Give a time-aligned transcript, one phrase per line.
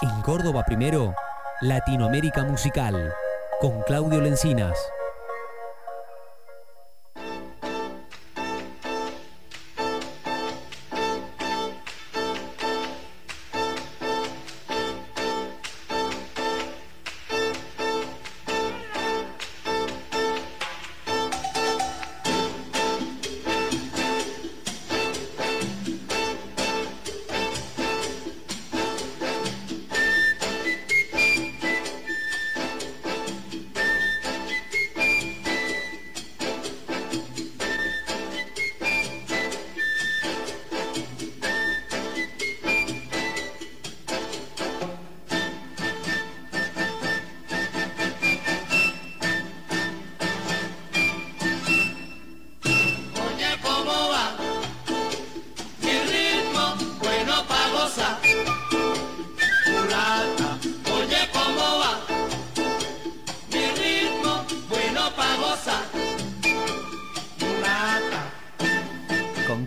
[0.00, 1.12] En Córdoba primero,
[1.60, 3.12] Latinoamérica Musical,
[3.60, 4.78] con Claudio Lencinas.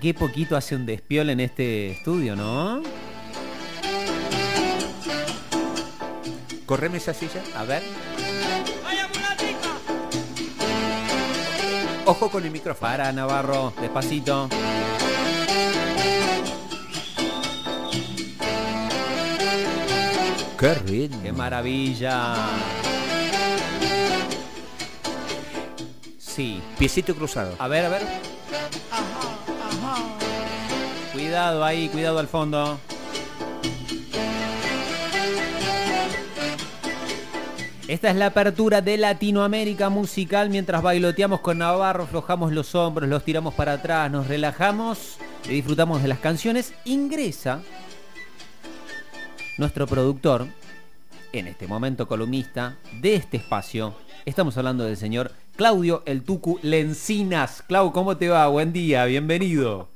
[0.02, 2.82] Qué poquito hace un despiol en este estudio, ¿no?
[6.66, 7.42] Correme esa silla.
[7.56, 7.84] A ver.
[12.06, 12.90] Ojo con el micrófono.
[12.90, 14.50] Para, Navarro, despacito.
[20.60, 21.22] Qué ritmo.
[21.24, 22.36] ¡Qué maravilla!
[26.18, 26.62] Sí.
[26.80, 27.56] Piecito cruzado.
[27.60, 28.31] A ver, a ver.
[31.32, 32.78] Cuidado ahí, cuidado al fondo.
[37.88, 40.50] Esta es la apertura de Latinoamérica musical.
[40.50, 46.02] Mientras bailoteamos con Navarro, aflojamos los hombros, los tiramos para atrás, nos relajamos y disfrutamos
[46.02, 46.74] de las canciones.
[46.84, 47.62] Ingresa
[49.58, 50.48] nuestro productor,
[51.32, 53.96] en este momento columnista de este espacio.
[54.26, 57.64] Estamos hablando del señor Claudio El Tucu Lencinas.
[57.66, 58.50] Clau, ¿cómo te va?
[58.50, 59.91] Buen día, bienvenido.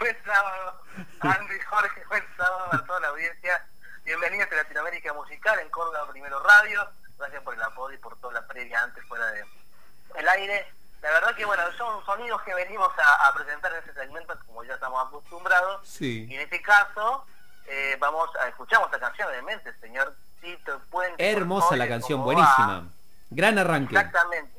[0.00, 0.80] Buen sábado,
[1.20, 3.64] Andy, Jorge, buen sábado a toda la audiencia.
[4.04, 6.88] Bienvenidos a Latinoamérica Musical en Córdoba Primero Radio.
[7.18, 9.44] Gracias por el apoyo y por toda la previa antes fuera de
[10.16, 10.72] el aire.
[11.02, 14.64] La verdad que bueno, son sonidos que venimos a, a presentar en este segmento como
[14.64, 15.86] ya estamos acostumbrados.
[15.88, 16.26] Sí.
[16.28, 17.24] Y en este caso
[17.66, 21.30] eh, vamos a escuchar esta canción obviamente, el señor Tito Puente.
[21.30, 22.80] Hermosa la canción, ¿cómo buenísima.
[22.80, 22.84] va?
[23.30, 23.94] Gran arranque.
[23.94, 24.57] Exactamente.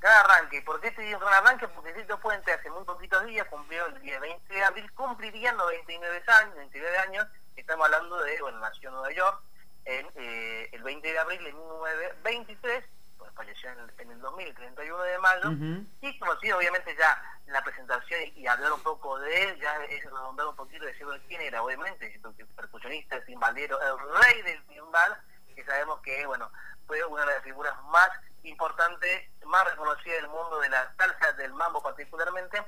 [0.00, 0.62] Cada arranque.
[0.62, 1.68] ¿Por qué te digo gran arranque?
[1.68, 6.22] Porque Tito Puente hace muy poquitos días cumplió el día 20 de abril, cumpliría 99
[6.26, 7.26] años, 29 años.
[7.56, 9.42] Estamos hablando de, bueno, nació en Nueva York
[9.84, 12.84] en, eh, el 20 de abril de 1923,
[13.16, 15.48] pues falleció en el, en el 2000, el 31 de mayo.
[15.48, 15.86] Ujú.
[16.02, 19.82] Y conocido obviamente ya en la presentación y, y hablar un poco de él, ya
[19.84, 24.62] es redondar un poquito y decir quién era, obviamente, porque percusionista, timbalero, el rey del
[24.66, 25.16] timbal,
[25.56, 26.50] que sabemos que, bueno,
[26.86, 28.08] fue una de las figuras más
[28.44, 32.62] importantes, más reconocidas del mundo de la salsa, del mambo particularmente,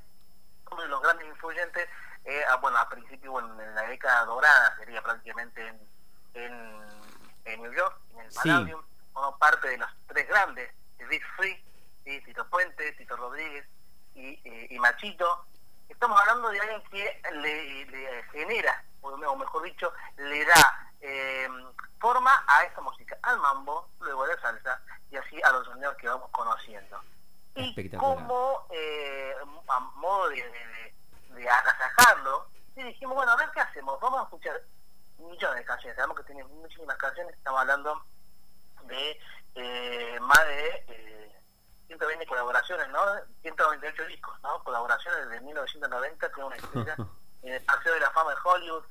[0.70, 1.88] uno de los grandes influyentes,
[2.24, 5.80] eh, a- bueno, a principio, bueno, en la década dorada sería prácticamente en,
[6.34, 6.86] en,
[7.44, 8.32] en New York, en el.
[8.32, 8.82] Palladium,
[9.12, 11.62] formó parte de los tres grandes, de Big Free,
[12.04, 12.20] ¿sí?
[12.22, 13.66] Tito Puente, Tito Rodríguez
[14.14, 15.46] y, eh, y Machito.
[15.88, 20.86] Estamos hablando de alguien que le, le genera, o me- o mejor dicho, le da
[21.00, 21.48] eh,
[21.98, 25.96] forma a esta música, al mambo, luego a la salsa y así a los sonidos
[25.96, 27.02] que vamos conociendo.
[27.54, 27.69] Y Espectacular.
[27.98, 29.34] Como eh,
[29.68, 30.94] a modo de, de,
[31.34, 32.46] de agasajarlo,
[32.76, 34.60] y dijimos, bueno, a ver qué hacemos, vamos a escuchar
[35.18, 38.02] millones de canciones, sabemos que tiene muchísimas canciones, estamos hablando
[38.84, 39.20] de
[39.54, 41.40] eh, más de eh,
[41.86, 43.00] 120 colaboraciones, ¿no?
[43.42, 44.62] 198 discos, ¿no?
[44.64, 46.96] Colaboraciones desde 1990, que es una estrella
[47.42, 48.84] en el Paseo de la Fama de Hollywood.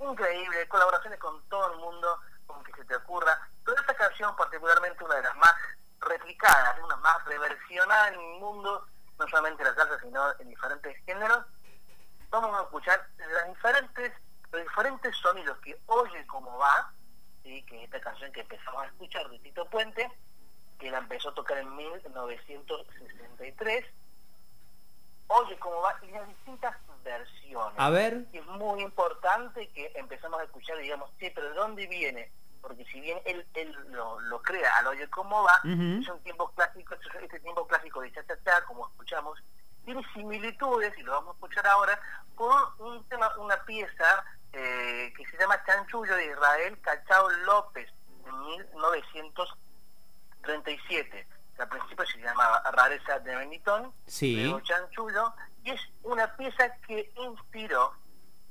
[0.00, 3.38] Increíble, colaboraciones con todo el mundo, con que se te ocurra.
[3.64, 5.54] Pero esta canción, particularmente una de las más
[6.00, 6.78] replicadas,
[7.10, 8.86] más reversionadas en el mundo,
[9.18, 11.44] no solamente en la salsa, sino en diferentes géneros,
[12.30, 14.12] vamos a escuchar las diferentes,
[14.52, 16.92] los diferentes sonidos que oye cómo va,
[17.42, 17.62] ¿sí?
[17.64, 20.10] que esta canción que empezamos a escuchar de Tito Puente,
[20.78, 23.84] que la empezó a tocar en 1963,
[25.26, 27.78] oye cómo va y las distintas versiones.
[27.78, 28.24] A ver.
[28.32, 32.30] Y es muy importante que empezamos a escuchar, digamos, sí, pero ¿de dónde viene?
[32.62, 36.00] Porque si bien él, él lo, lo crea al oye cómo va, Ujú.
[36.02, 39.38] es un tiempo clásico, este tiempo clásico de cha cha cha, como escuchamos,
[39.84, 41.98] tiene similitudes, y lo vamos a escuchar ahora,
[42.34, 47.88] con un tema, una pieza eh, que se llama Chanchullo de Israel Cachao López,
[48.24, 51.26] de 1937.
[51.56, 54.36] Que al principio se llamaba Rareza de Benitón, Sí.
[54.44, 55.32] luego Chanchullo,
[55.64, 57.94] y es una pieza que inspiró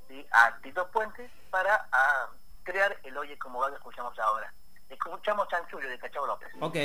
[0.08, 0.26] ¿sí?
[0.32, 2.26] a Tito Puentes para ah,
[2.70, 4.52] crear el Oye como va que escuchamos ahora.
[4.88, 6.48] Escuchamos Chanchullo de Cachao López.
[6.60, 6.76] Ok.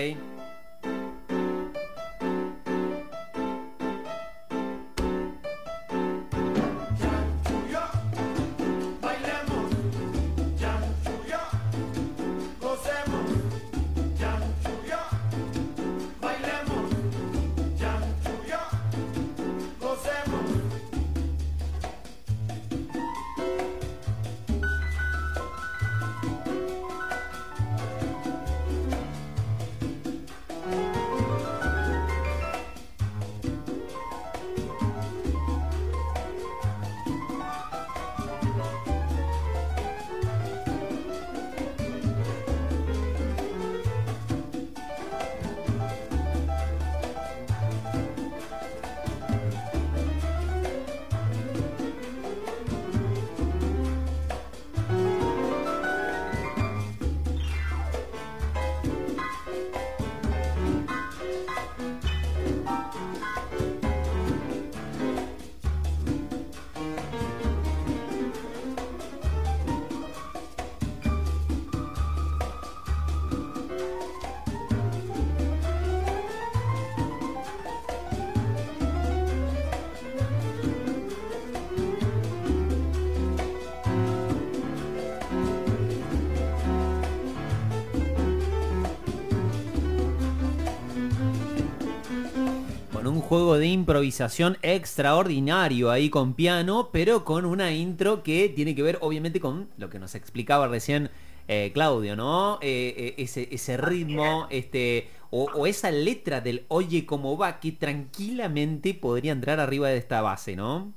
[93.35, 98.97] Juego de improvisación extraordinario ahí con piano, pero con una intro que tiene que ver
[99.01, 101.11] obviamente con lo que nos explicaba recién
[101.49, 102.59] eh, Claudio, ¿no?
[102.61, 107.73] Eh, eh, ese, ese ritmo, este, o, o esa letra del Oye cómo va, que
[107.73, 110.93] tranquilamente podría entrar arriba de esta base, ¿no?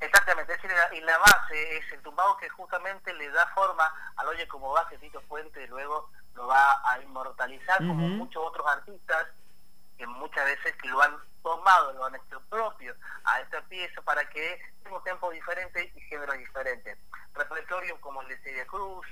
[0.00, 3.88] Exactamente, es decir, la- y la base es el tumbado que justamente le da forma
[4.16, 8.66] al Oye como va que Tito Puente luego lo va a inmortalizar como muchos otros
[8.66, 9.28] artistas
[9.96, 11.12] que muchas veces que lo han
[11.44, 16.00] tomado, lo han hecho propio a esta pieza para que tenga un tiempo diferente y
[16.00, 16.98] géneros diferentes.
[17.34, 19.06] Repertorio como el de Celia Cruz,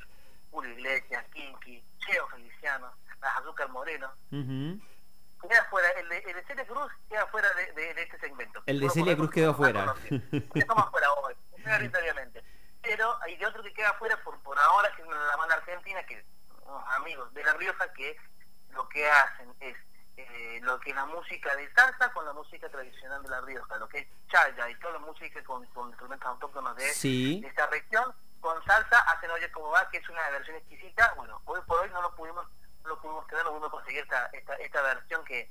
[0.50, 4.10] Julio Iglesias, Kinky, Cheo Feliciano, las Azúcar Moreno.
[4.30, 8.62] Queda fuera, el de, el de Celia Cruz queda fuera de, de- de este segmento.
[8.66, 9.94] El de Celia Cruz quedó fuera.
[10.54, 11.34] Estamos fuera hoy,
[11.64, 12.42] mayoritariamente.
[12.80, 16.02] Pero hay de otro que queda fuera por, por ahora, que es la banda argentina,
[16.06, 16.24] que
[16.64, 18.16] unos amigos de La Rioja, que
[18.70, 19.76] lo que hacen es
[20.16, 23.76] eh, lo que es la música de salsa con la música tradicional de La Rioja,
[23.78, 27.40] lo que es chaya y toda la música con, con instrumentos autóctonos de, Sí.
[27.40, 31.14] de esta región, con salsa hacen Oye como va, que es una versión exquisita.
[31.16, 32.46] Bueno, hoy por hoy no lo pudimos,
[32.82, 35.48] no lo pudimos tener, no pudimos conseguir esta, esta, esta versión que,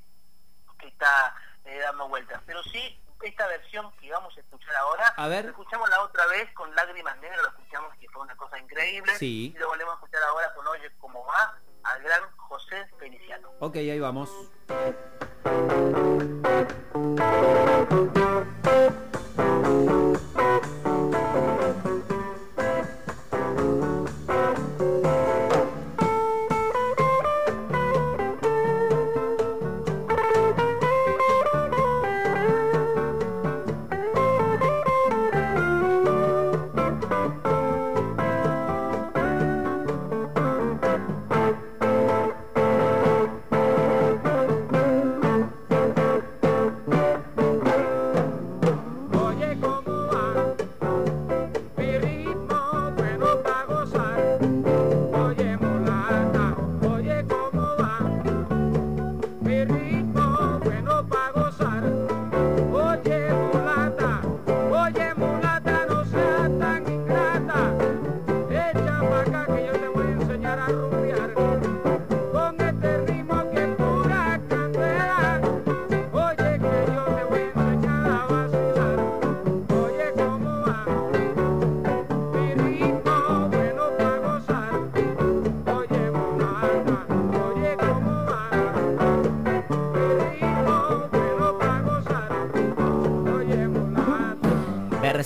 [0.80, 1.36] que está
[1.66, 2.42] eh, dando vueltas.
[2.46, 5.46] Pero sí, esta versión que vamos a escuchar ahora, A ver.
[5.46, 9.54] escuchamos la otra vez con Lágrimas Negras, lo escuchamos que fue una cosa increíble, Sí.
[9.56, 13.50] y lo volvemos a escuchar ahora con Oye como va, al gran José Feliciano.
[13.60, 14.30] Ok, ahí vamos.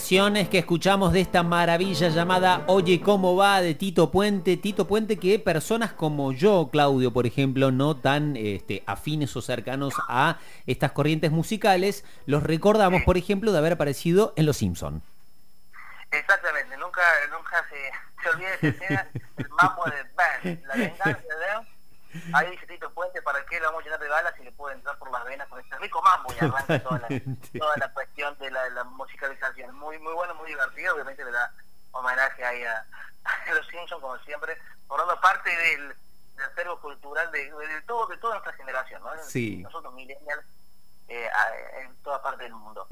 [0.08, 4.56] Que escuchamos de esta maravilla llamada Oye cómo va de Tito Puente.
[4.56, 9.96] Tito Puente que personas como yo, Claudio, por ejemplo, no tan este, afines o cercanos
[10.08, 15.02] a estas corrientes musicales, los recordamos, por ejemplo, de haber aparecido en Los Simpson.
[16.12, 19.08] Exactamente, nunca, nunca se, se olvida esa escena,
[19.38, 21.75] el mambo de Bang, la venganza de
[22.34, 24.76] Ahí dice Tito Puente, ¿para qué le vamos a llenar de balas si le puede
[24.76, 27.08] entrar por las venas con este rico mambo y arranca toda la,
[27.60, 29.76] toda la cuestión de la, la musicalización?
[29.76, 31.52] Muy muy bueno, muy divertido, obviamente le da
[31.92, 32.86] homenaje ahí a,
[33.54, 34.58] los Simpsons, como siempre,
[34.88, 35.96] formando parte del,
[36.36, 39.12] del acervo cultural de, de todo, de toda nuestra generación, ¿no?
[39.24, 39.58] Sí.
[39.64, 40.46] Nosotros millennials
[41.08, 42.88] eh, a- en toda parte del mundo.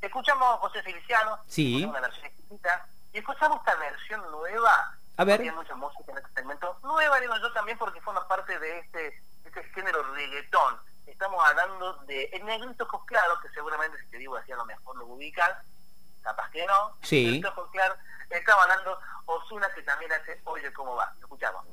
[0.00, 1.84] Escuchamos a José Feliciano, Sí.
[1.84, 4.96] una versión exquisita, y escuchamos esta versión nueva.
[5.16, 5.40] A ver.
[5.40, 6.78] Hay mucha música en este segmento.
[6.82, 10.78] Nueva, digo yo también, porque forma parte de este, este género reggaetón.
[11.06, 14.64] Estamos hablando de El Negrito Ojos Claros, que seguramente si te digo así a lo
[14.64, 15.50] mejor lo ubican,
[16.22, 16.96] capaz que no.
[17.02, 17.26] Sí.
[17.26, 17.98] Negrito Ojos Claros.
[18.30, 21.12] Estamos hablando Osuna, que también hace Oye Cómo Va.
[21.20, 21.66] Lo escuchamos.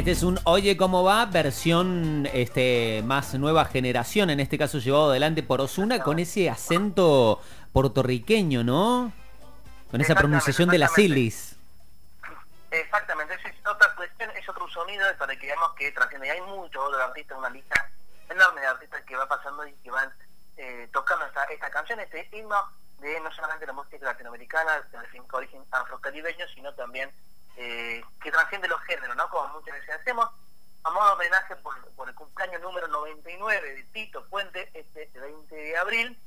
[0.00, 5.10] Este es un Oye cómo va, versión este, más nueva generación, en este caso llevado
[5.10, 7.42] adelante por Osuna con ese acento
[7.74, 9.12] puertorriqueño, ¿no?
[9.90, 11.20] Con esa pronunciación de las exactamente.
[11.20, 11.56] ilis.
[12.70, 16.28] Exactamente, esa es otra cuestión, es otro sonido para que veamos que trasciende.
[16.28, 17.90] Y hay muchos otros artistas, una lista
[18.30, 20.10] enorme de artistas que va pasando y que van
[20.56, 22.56] eh, tocando esta, esta canción, este himno
[23.00, 27.10] de no solamente la música latinoamericana, de finca origen afrocaribeño, sino también
[27.62, 29.28] eh, que trasciende los géneros, ¿no?
[29.28, 30.28] Como muchas veces hacemos,
[30.82, 35.54] a modo de homenaje por, por el cumpleaños número 99 de Tito Puente, este 20
[35.54, 36.18] de abril.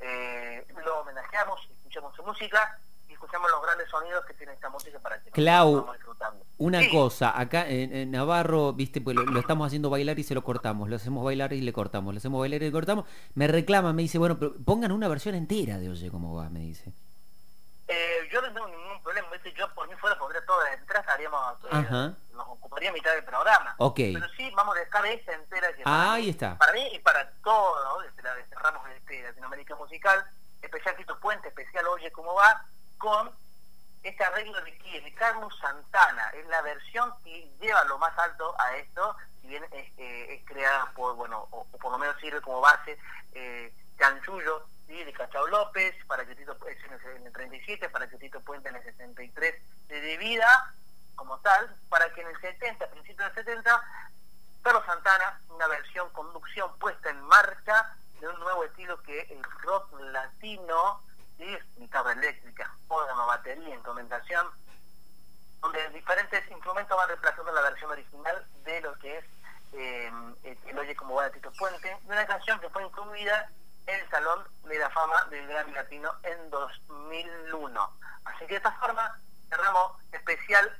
[0.00, 4.98] Eh, lo homenajeamos, escuchamos su música y escuchamos los grandes sonidos que tiene esta música
[5.00, 6.42] para que Clau, disfrutando.
[6.56, 10.24] Una Sí, cosa, acá en, en Navarro, viste, pues lo, lo estamos haciendo bailar y
[10.24, 13.04] se lo cortamos, lo hacemos bailar y le cortamos, lo hacemos bailar y le cortamos.
[13.34, 16.60] Me reclama, me dice, bueno, pero pongan una versión entera de Oye cómo va, me
[16.60, 16.94] dice.
[17.88, 19.52] eh, yo no tengo ningún problema, ¿viste?
[19.52, 23.72] yo por mí fuera pondría todo de entrada, estaríamos, eh, nos ocuparía mitad del programa.
[23.78, 23.96] Ok.
[23.96, 26.58] Pero sí, vamos a dejar esa entera que Ahí está.
[26.58, 30.26] Para mí y para todos, desde la desde ramos de este, Latinoamérica Musical,
[30.60, 32.64] especial Tito Puente, especial Oye Cómo Va,
[32.98, 33.30] con
[34.02, 39.14] este arreglo de Carlos Santana, es la versión que lleva lo más alto a esto,
[39.40, 42.60] si bien es, eh, es creada por, bueno, o, o por lo menos sirve como
[42.60, 42.98] base,
[43.34, 44.64] eh, Chanchullo,
[44.96, 48.40] de Cachao López, para que Tito es en el, en el 37, para que Tito
[48.40, 49.54] Puente en el 63
[49.88, 50.74] de, de vida,
[51.14, 53.82] como tal, para que en el 70, a principios del 70,
[54.62, 59.92] Carlos Santana, una versión conducción puesta en marcha de un nuevo estilo que el rock
[60.00, 61.00] latino,
[61.38, 61.56] ¿sí?
[61.76, 64.46] guitarra eléctrica, órgano, batería, instrumentación,
[65.60, 69.24] donde diferentes instrumentos van reemplazando la versión original de lo que es
[69.72, 70.10] eh,
[70.66, 73.48] el Oye como va de Tito Puente, de una canción que fue incluida
[73.90, 77.90] el Salón de la Fama del Gran Latino en 2001.
[78.24, 79.16] Así que de esta forma
[79.48, 80.70] cerramos especial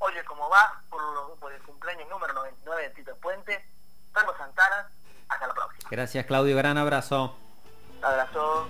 [0.00, 3.68] Oye cómo va por, lo- por el cumpleaños número 99 de Tito Puente,
[4.12, 4.88] Carlos Santana,
[5.28, 5.88] hasta la próxima.
[5.90, 7.36] Gracias Claudio, gran abrazo.
[8.00, 8.66] Abrazo.